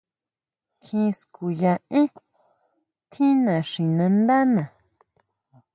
Kjín 0.83 1.09
skuya 1.19 1.73
énn 1.99 2.07
tjín 3.11 3.37
naxinándana. 3.45 4.63